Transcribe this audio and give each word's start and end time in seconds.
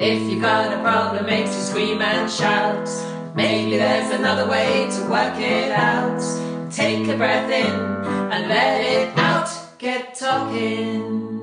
If 0.00 0.30
you've 0.30 0.40
got 0.40 0.72
a 0.72 0.80
problem, 0.80 1.26
makes 1.26 1.54
you 1.54 1.60
scream 1.60 2.00
and 2.00 2.30
shout. 2.32 2.88
Maybe 3.36 3.76
there's 3.76 4.10
another 4.18 4.48
way 4.48 4.88
to 4.90 5.10
work 5.10 5.38
it 5.38 5.70
out. 5.72 6.22
Take 6.72 7.06
a 7.06 7.18
breath 7.18 7.50
in 7.50 7.70
and 8.32 8.48
let 8.48 8.80
it 8.80 9.18
out. 9.18 9.50
Get 9.76 10.14
talking. 10.14 11.36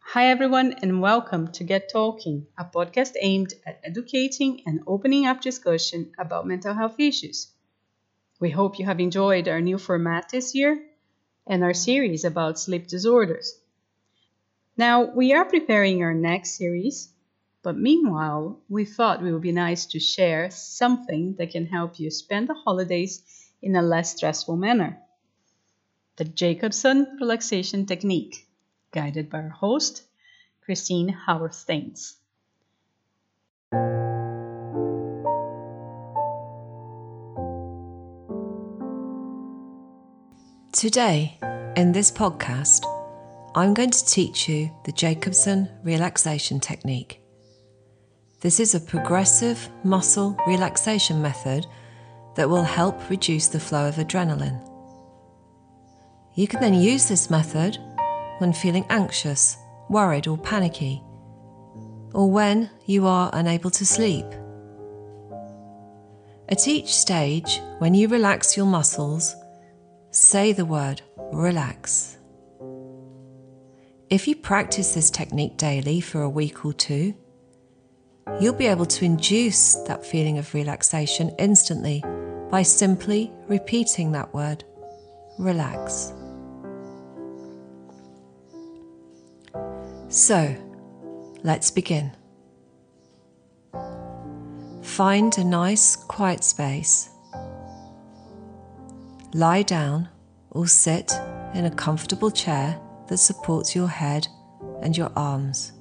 Hi, 0.00 0.26
everyone, 0.26 0.74
and 0.82 1.00
welcome 1.00 1.48
to 1.52 1.64
Get 1.64 1.90
Talking, 1.90 2.46
a 2.58 2.66
podcast 2.66 3.14
aimed 3.18 3.54
at 3.64 3.80
educating 3.82 4.60
and 4.66 4.82
opening 4.86 5.24
up 5.24 5.40
discussion 5.40 6.12
about 6.18 6.46
mental 6.46 6.74
health 6.74 7.00
issues. 7.00 7.48
We 8.38 8.50
hope 8.50 8.78
you 8.78 8.84
have 8.84 9.00
enjoyed 9.00 9.48
our 9.48 9.62
new 9.62 9.78
format 9.78 10.28
this 10.28 10.54
year 10.54 10.78
and 11.46 11.64
our 11.64 11.72
series 11.72 12.26
about 12.26 12.60
sleep 12.60 12.86
disorders. 12.86 13.61
Now, 14.76 15.04
we 15.04 15.32
are 15.32 15.44
preparing 15.44 16.02
our 16.02 16.14
next 16.14 16.56
series, 16.56 17.12
but 17.62 17.76
meanwhile, 17.76 18.60
we 18.68 18.84
thought 18.84 19.22
it 19.22 19.30
would 19.30 19.42
be 19.42 19.52
nice 19.52 19.86
to 19.86 20.00
share 20.00 20.50
something 20.50 21.34
that 21.38 21.50
can 21.50 21.66
help 21.66 22.00
you 22.00 22.10
spend 22.10 22.48
the 22.48 22.54
holidays 22.54 23.22
in 23.60 23.76
a 23.76 23.82
less 23.82 24.16
stressful 24.16 24.56
manner 24.56 24.98
the 26.16 26.24
Jacobson 26.24 27.16
relaxation 27.20 27.86
technique 27.86 28.46
guided 28.92 29.30
by 29.30 29.38
our 29.38 29.48
host, 29.48 30.02
Christine 30.60 31.08
Howard 31.08 31.52
Thames. 31.52 32.16
Today, 40.72 41.38
in 41.76 41.92
this 41.92 42.10
podcast, 42.10 42.91
I'm 43.54 43.74
going 43.74 43.90
to 43.90 44.06
teach 44.06 44.48
you 44.48 44.70
the 44.86 44.92
Jacobson 44.92 45.68
relaxation 45.82 46.58
technique. 46.58 47.20
This 48.40 48.58
is 48.58 48.74
a 48.74 48.80
progressive 48.80 49.68
muscle 49.84 50.38
relaxation 50.46 51.20
method 51.20 51.66
that 52.34 52.48
will 52.48 52.62
help 52.62 53.10
reduce 53.10 53.48
the 53.48 53.60
flow 53.60 53.86
of 53.86 53.96
adrenaline. 53.96 54.58
You 56.34 56.48
can 56.48 56.60
then 56.60 56.72
use 56.72 57.10
this 57.10 57.28
method 57.28 57.76
when 58.38 58.54
feeling 58.54 58.86
anxious, 58.88 59.58
worried, 59.90 60.26
or 60.26 60.38
panicky, 60.38 61.02
or 62.14 62.30
when 62.30 62.70
you 62.86 63.06
are 63.06 63.28
unable 63.34 63.70
to 63.72 63.84
sleep. 63.84 64.26
At 66.48 66.66
each 66.66 66.94
stage, 66.94 67.60
when 67.80 67.92
you 67.92 68.08
relax 68.08 68.56
your 68.56 68.66
muscles, 68.66 69.36
say 70.10 70.52
the 70.52 70.64
word 70.64 71.02
relax. 71.34 72.16
If 74.12 74.28
you 74.28 74.36
practice 74.36 74.92
this 74.92 75.08
technique 75.08 75.56
daily 75.56 76.02
for 76.02 76.20
a 76.20 76.28
week 76.28 76.66
or 76.66 76.74
two, 76.74 77.14
you'll 78.38 78.52
be 78.52 78.66
able 78.66 78.84
to 78.84 79.06
induce 79.06 79.76
that 79.86 80.04
feeling 80.04 80.36
of 80.36 80.52
relaxation 80.52 81.34
instantly 81.38 82.04
by 82.50 82.60
simply 82.60 83.32
repeating 83.48 84.12
that 84.12 84.34
word 84.34 84.64
relax. 85.38 86.12
So, 90.10 90.54
let's 91.42 91.70
begin. 91.70 92.12
Find 94.82 95.38
a 95.38 95.44
nice 95.44 95.96
quiet 95.96 96.44
space. 96.44 97.08
Lie 99.32 99.62
down 99.62 100.10
or 100.50 100.66
sit 100.66 101.10
in 101.54 101.64
a 101.64 101.70
comfortable 101.70 102.30
chair 102.30 102.78
that 103.12 103.18
supports 103.18 103.76
your 103.76 103.88
head 103.88 104.26
and 104.80 104.96
your 104.96 105.12
arms. 105.14 105.72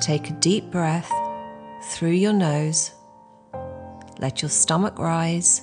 Take 0.00 0.30
a 0.30 0.34
deep 0.34 0.70
breath 0.70 1.12
through 1.82 2.12
your 2.12 2.32
nose. 2.32 2.92
Let 4.20 4.40
your 4.40 4.48
stomach 4.48 5.00
rise. 5.00 5.62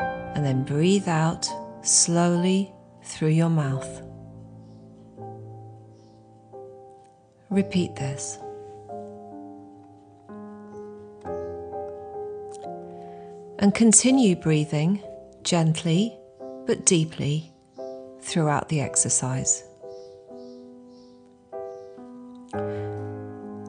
And 0.00 0.44
then 0.44 0.64
breathe 0.64 1.06
out 1.06 1.48
slowly 1.82 2.72
through 3.04 3.28
your 3.28 3.48
mouth. 3.48 4.02
Repeat 7.48 7.94
this. 7.94 8.40
And 13.60 13.72
continue 13.72 14.34
breathing 14.34 15.00
gently 15.44 16.17
but 16.68 16.84
deeply 16.84 17.50
throughout 18.20 18.68
the 18.68 18.80
exercise. 18.82 19.64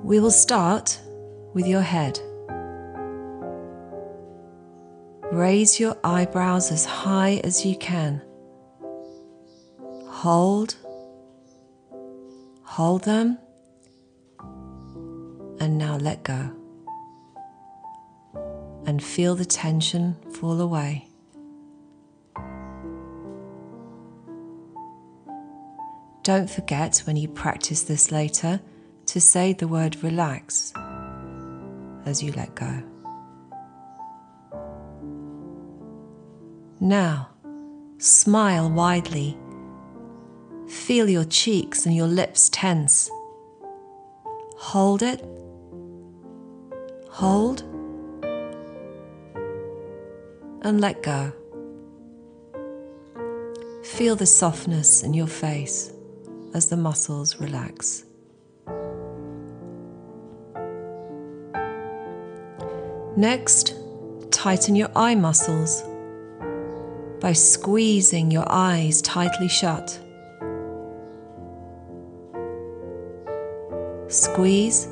We 0.03 0.19
will 0.19 0.31
start 0.31 0.99
with 1.53 1.65
your 1.65 1.81
head. 1.81 2.19
Raise 5.31 5.79
your 5.79 5.95
eyebrows 6.03 6.73
as 6.73 6.83
high 6.83 7.39
as 7.45 7.65
you 7.65 7.77
can 7.77 8.21
Hold, 10.23 10.75
hold 12.63 13.05
them, 13.05 13.37
and 15.61 15.77
now 15.77 15.95
let 15.95 16.23
go. 16.23 16.51
And 18.85 19.01
feel 19.01 19.35
the 19.35 19.45
tension 19.45 20.17
fall 20.33 20.59
away. 20.59 21.08
Don't 26.29 26.47
forget 26.47 26.99
when 27.05 27.15
you 27.17 27.27
practice 27.27 27.81
this 27.81 28.11
later 28.11 28.61
to 29.07 29.19
say 29.19 29.53
the 29.53 29.67
word 29.67 30.03
relax 30.03 30.71
as 32.05 32.21
you 32.21 32.31
let 32.33 32.53
go. 32.53 32.83
Now, 36.79 37.29
smile 37.97 38.69
widely 38.69 39.39
Feel 40.67 41.09
your 41.09 41.25
cheeks 41.25 41.87
and 41.87 41.95
your 41.95 42.05
lips 42.05 42.47
tense. 42.49 43.09
Hold 44.57 45.01
it. 45.01 45.25
Hold. 47.09 47.63
And 50.61 50.79
let 50.79 51.01
go. 51.01 51.31
Feel 53.83 54.15
the 54.15 54.27
softness 54.27 55.01
in 55.01 55.15
your 55.15 55.25
face 55.25 55.91
as 56.53 56.69
the 56.69 56.77
muscles 56.77 57.39
relax. 57.39 58.03
Next, 63.15 63.73
tighten 64.31 64.75
your 64.75 64.89
eye 64.95 65.15
muscles 65.15 65.83
by 67.19 67.33
squeezing 67.33 68.31
your 68.31 68.45
eyes 68.47 69.01
tightly 69.01 69.49
shut. 69.49 69.99
Squeeze, 74.07 74.87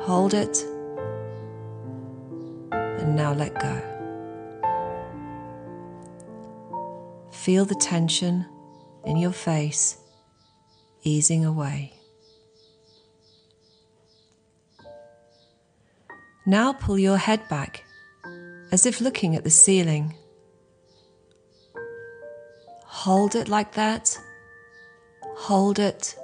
hold 0.00 0.34
it, 0.34 0.64
and 2.72 3.14
now 3.14 3.32
let 3.32 3.54
go. 3.60 3.80
Feel 7.30 7.64
the 7.64 7.76
tension 7.76 8.44
in 9.06 9.16
your 9.16 9.32
face 9.32 9.96
easing 11.02 11.44
away. 11.44 11.92
Now 16.44 16.72
pull 16.72 16.98
your 16.98 17.16
head 17.16 17.48
back 17.48 17.84
as 18.72 18.86
if 18.86 19.00
looking 19.00 19.36
at 19.36 19.44
the 19.44 19.50
ceiling. 19.50 20.14
Hold 22.84 23.34
it 23.34 23.48
like 23.48 23.74
that. 23.74 24.18
Hold 25.22 25.78
it 25.78 26.16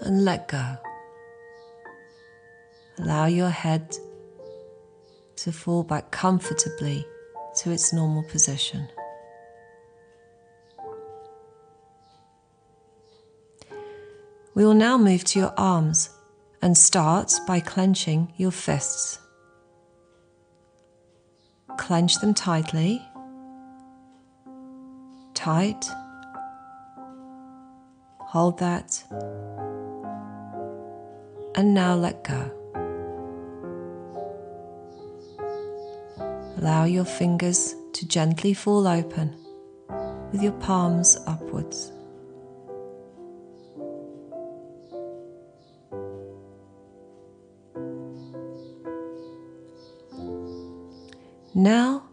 and 0.00 0.24
let 0.24 0.48
go. 0.48 0.76
Allow 2.98 3.26
your 3.26 3.50
head 3.50 3.96
to 5.36 5.52
fall 5.52 5.82
back 5.82 6.10
comfortably 6.10 7.04
to 7.56 7.70
its 7.70 7.92
normal 7.92 8.22
position. 8.24 8.88
We 14.62 14.66
will 14.66 14.74
now 14.74 14.96
move 14.96 15.24
to 15.24 15.40
your 15.40 15.52
arms 15.56 16.08
and 16.62 16.78
start 16.78 17.34
by 17.48 17.58
clenching 17.58 18.32
your 18.36 18.52
fists. 18.52 19.18
Clench 21.78 22.20
them 22.20 22.32
tightly, 22.32 23.02
tight. 25.34 25.84
Hold 28.20 28.60
that 28.60 29.02
and 31.56 31.74
now 31.74 31.96
let 31.96 32.22
go. 32.22 32.48
Allow 36.58 36.84
your 36.84 37.04
fingers 37.04 37.74
to 37.94 38.06
gently 38.06 38.54
fall 38.54 38.86
open 38.86 39.34
with 40.30 40.40
your 40.40 40.52
palms 40.52 41.18
upwards. 41.26 41.90
Now, 51.54 52.04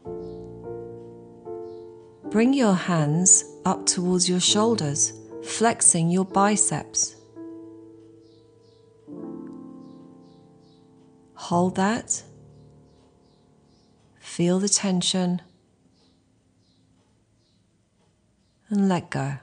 bring 2.30 2.54
your 2.54 2.74
hands 2.74 3.46
up 3.66 3.86
towards 3.86 4.28
your 4.30 4.42
shoulders, 4.42 5.14
flexing 5.44 6.10
your 6.10 6.26
biceps. 6.26 7.16
Hold 11.36 11.76
that. 11.76 12.22
Feel 14.20 14.60
the 14.60 14.70
tension 14.70 15.42
and 18.70 18.90
let 18.90 19.10
go. 19.10 19.38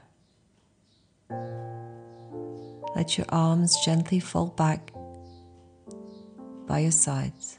Let 2.95 3.17
your 3.17 3.27
arms 3.29 3.77
gently 3.83 4.19
fall 4.19 4.47
back 4.47 4.91
by 6.67 6.79
your 6.79 6.91
sides. 6.91 7.57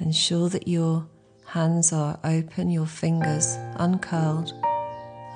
Ensure 0.00 0.48
that 0.48 0.66
your 0.68 1.06
hands 1.46 1.92
are 1.92 2.18
open, 2.24 2.70
your 2.70 2.86
fingers 2.86 3.56
uncurled, 3.76 4.52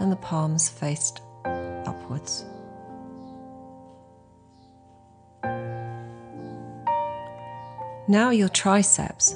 and 0.01 0.11
the 0.11 0.17
palms 0.17 0.69
faced 0.69 1.21
upwards. 1.45 2.45
Now, 8.09 8.31
your 8.31 8.49
triceps. 8.49 9.35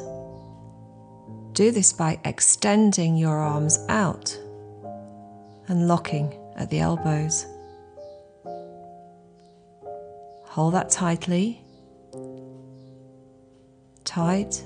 Do 1.52 1.70
this 1.70 1.92
by 1.92 2.18
extending 2.24 3.16
your 3.16 3.36
arms 3.36 3.78
out 3.90 4.38
and 5.68 5.86
locking 5.86 6.34
at 6.56 6.70
the 6.70 6.80
elbows. 6.80 7.44
Hold 10.46 10.74
that 10.74 10.90
tightly. 10.90 11.62
Tight. 14.04 14.64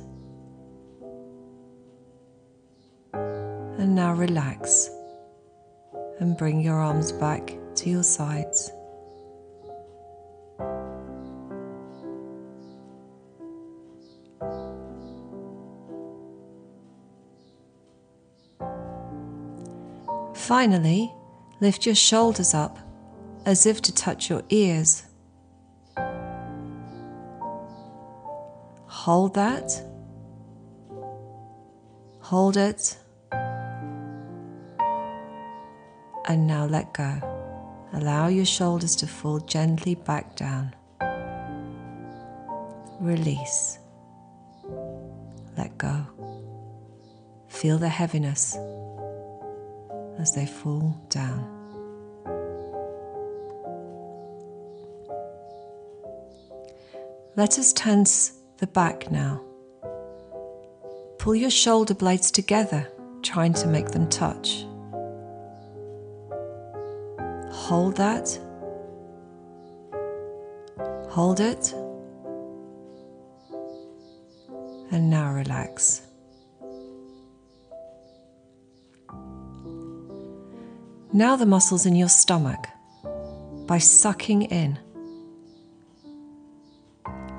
And 3.78 3.94
now 3.94 4.14
relax 4.14 4.88
and 6.18 6.36
bring 6.36 6.60
your 6.60 6.76
arms 6.76 7.12
back 7.12 7.54
to 7.76 7.90
your 7.90 8.02
sides. 8.02 8.72
Finally, 20.34 21.12
lift 21.60 21.84
your 21.84 21.94
shoulders 21.94 22.54
up 22.54 22.78
as 23.44 23.66
if 23.66 23.82
to 23.82 23.92
touch 23.92 24.30
your 24.30 24.42
ears. 24.48 25.02
Hold 28.86 29.34
that. 29.34 29.82
Hold 32.20 32.56
it. 32.56 32.96
And 36.28 36.46
now 36.46 36.66
let 36.66 36.92
go. 36.92 37.20
Allow 37.92 38.28
your 38.28 38.44
shoulders 38.44 38.96
to 38.96 39.06
fall 39.06 39.38
gently 39.38 39.94
back 39.94 40.34
down. 40.34 40.74
Release. 43.00 43.78
Let 45.56 45.78
go. 45.78 46.06
Feel 47.48 47.78
the 47.78 47.88
heaviness 47.88 48.56
as 50.18 50.34
they 50.34 50.46
fall 50.46 51.00
down. 51.08 51.52
Let 57.36 57.58
us 57.58 57.72
tense 57.72 58.32
the 58.58 58.66
back 58.66 59.10
now. 59.10 59.42
Pull 61.18 61.34
your 61.34 61.50
shoulder 61.50 61.94
blades 61.94 62.30
together, 62.30 62.88
trying 63.22 63.52
to 63.54 63.66
make 63.66 63.88
them 63.90 64.08
touch. 64.08 64.64
Hold 67.66 67.96
that. 67.96 68.38
Hold 71.10 71.40
it. 71.40 71.72
And 74.92 75.10
now 75.10 75.32
relax. 75.32 76.02
Now, 81.12 81.34
the 81.34 81.44
muscles 81.44 81.86
in 81.86 81.96
your 81.96 82.08
stomach 82.08 82.68
by 83.66 83.78
sucking 83.78 84.42
in. 84.42 84.78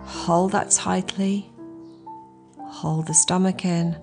Hold 0.04 0.52
that 0.52 0.72
tightly. 0.72 1.50
Hold 2.60 3.08
the 3.08 3.14
stomach 3.14 3.64
in. 3.64 3.96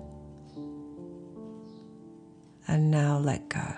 And 2.67 2.89
now 2.89 3.19
let 3.19 3.47
go. 3.47 3.75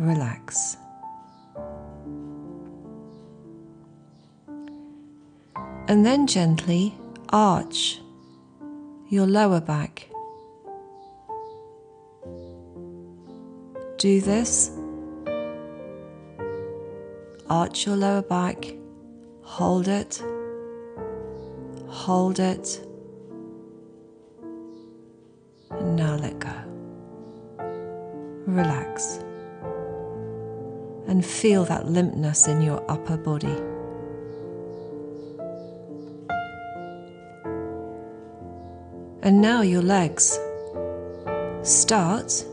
Relax. 0.00 0.76
And 5.86 6.04
then 6.04 6.26
gently 6.26 6.94
arch 7.30 8.00
your 9.08 9.26
lower 9.26 9.60
back 9.60 10.10
do 14.00 14.18
this. 14.22 14.70
Arch 17.50 17.84
your 17.84 17.96
lower 17.96 18.22
back, 18.22 18.64
hold 19.42 19.88
it, 19.88 20.22
hold 21.86 22.38
it, 22.38 22.80
feel 31.40 31.64
that 31.64 31.86
limpness 31.86 32.48
in 32.48 32.60
your 32.60 32.84
upper 32.90 33.16
body. 33.16 33.56
And 39.22 39.40
now 39.40 39.62
your 39.62 39.80
legs. 39.80 40.38
Start 41.62 42.44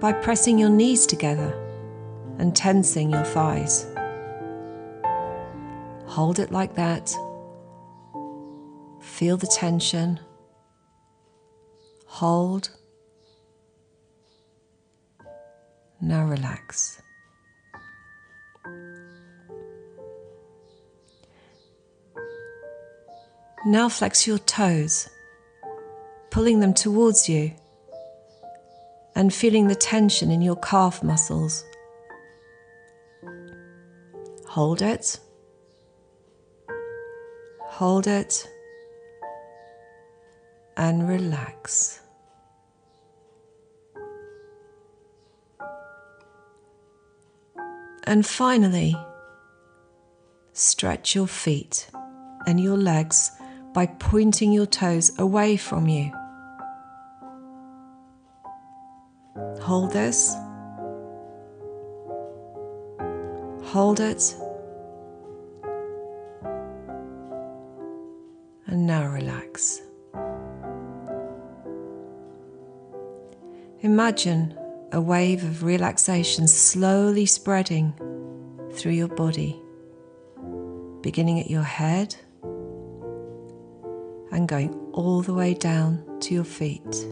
by 0.00 0.12
pressing 0.22 0.58
your 0.58 0.70
knees 0.70 1.06
together 1.06 1.52
and 2.38 2.56
tensing 2.56 3.10
your 3.10 3.24
thighs. 3.24 3.86
Hold 6.06 6.38
it 6.38 6.50
like 6.50 6.74
that. 6.76 7.14
Feel 9.02 9.36
the 9.36 9.46
tension. 9.46 10.18
Hold. 12.06 12.70
Now 16.00 16.24
relax. 16.24 17.02
Now 23.66 23.88
flex 23.88 24.26
your 24.26 24.36
toes, 24.38 25.08
pulling 26.30 26.60
them 26.60 26.74
towards 26.74 27.30
you 27.30 27.52
and 29.16 29.32
feeling 29.32 29.68
the 29.68 29.74
tension 29.74 30.30
in 30.30 30.42
your 30.42 30.56
calf 30.56 31.02
muscles. 31.02 31.64
Hold 34.48 34.82
it. 34.82 35.18
Hold 37.62 38.06
it. 38.06 38.46
And 40.76 41.08
relax. 41.08 42.00
And 48.06 48.26
finally, 48.26 48.94
stretch 50.52 51.14
your 51.14 51.26
feet 51.26 51.88
and 52.46 52.60
your 52.60 52.76
legs 52.76 53.30
by 53.74 53.86
pointing 53.86 54.52
your 54.52 54.66
toes 54.66 55.10
away 55.18 55.56
from 55.56 55.88
you. 55.88 56.12
Hold 59.60 59.92
this. 59.92 60.34
Hold 63.64 63.98
it. 63.98 64.36
And 68.66 68.86
now 68.86 69.06
relax. 69.06 69.80
Imagine 73.80 74.56
a 74.92 75.00
wave 75.00 75.42
of 75.42 75.64
relaxation 75.64 76.46
slowly 76.46 77.26
spreading 77.26 77.92
through 78.72 78.92
your 78.92 79.08
body, 79.08 79.60
beginning 81.02 81.40
at 81.40 81.50
your 81.50 81.62
head 81.62 82.14
and 84.34 84.48
going 84.48 84.74
all 84.92 85.22
the 85.22 85.32
way 85.32 85.54
down 85.54 86.04
to 86.20 86.34
your 86.34 86.44
feet. 86.44 87.06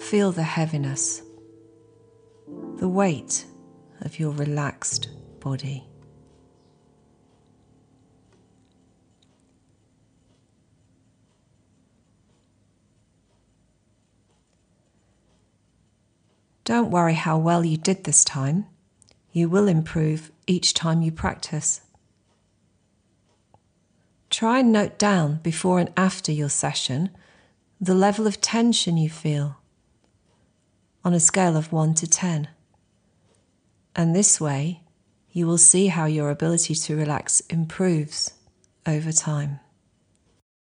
Feel 0.00 0.32
the 0.32 0.42
heaviness, 0.42 1.22
the 2.76 2.88
weight 2.88 3.44
of 4.00 4.18
your 4.18 4.30
relaxed 4.30 5.10
body. 5.40 5.84
Don't 16.64 16.90
worry 16.90 17.14
how 17.14 17.38
well 17.38 17.64
you 17.64 17.76
did 17.76 18.04
this 18.04 18.24
time. 18.24 18.66
You 19.32 19.48
will 19.50 19.68
improve 19.68 20.32
each 20.46 20.72
time 20.72 21.02
you 21.02 21.12
practice. 21.12 21.82
Try 24.30 24.60
and 24.60 24.72
note 24.72 24.98
down 24.98 25.36
before 25.42 25.78
and 25.78 25.92
after 25.96 26.32
your 26.32 26.48
session 26.48 27.10
the 27.80 27.94
level 27.94 28.26
of 28.26 28.40
tension 28.40 28.96
you 28.96 29.10
feel 29.10 29.58
on 31.04 31.12
a 31.12 31.20
scale 31.20 31.56
of 31.56 31.72
1 31.72 31.94
to 31.94 32.06
10. 32.06 32.48
And 33.94 34.14
this 34.14 34.40
way, 34.40 34.82
you 35.30 35.46
will 35.46 35.58
see 35.58 35.88
how 35.88 36.06
your 36.06 36.30
ability 36.30 36.74
to 36.74 36.96
relax 36.96 37.40
improves 37.48 38.32
over 38.86 39.12
time. 39.12 39.60